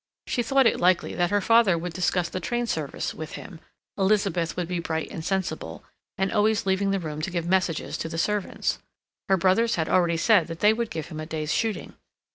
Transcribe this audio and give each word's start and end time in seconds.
She 0.25 0.41
thought 0.41 0.65
it 0.65 0.79
likely 0.79 1.13
that 1.13 1.29
her 1.29 1.41
father 1.41 1.77
would 1.77 1.93
discuss 1.93 2.27
the 2.27 2.39
train 2.39 2.65
service 2.65 3.13
with 3.13 3.33
him; 3.33 3.59
Elizabeth 3.99 4.57
would 4.57 4.67
be 4.67 4.79
bright 4.79 5.11
and 5.11 5.23
sensible, 5.23 5.83
and 6.17 6.31
always 6.31 6.65
leaving 6.65 6.89
the 6.89 6.99
room 6.99 7.21
to 7.21 7.29
give 7.29 7.45
messages 7.45 7.99
to 7.99 8.09
the 8.09 8.17
servants. 8.17 8.79
Her 9.29 9.37
brothers 9.37 9.75
had 9.75 9.87
already 9.87 10.17
said 10.17 10.47
that 10.47 10.59
they 10.59 10.73
would 10.73 10.89
give 10.89 11.09
him 11.09 11.19
a 11.19 11.27
day's 11.27 11.53
shooting. 11.53 11.93